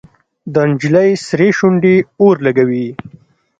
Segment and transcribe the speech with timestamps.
[0.53, 2.87] د نجلۍ سرې شونډې اور لګوي.